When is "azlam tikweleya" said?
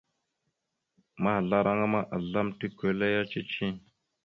2.15-3.21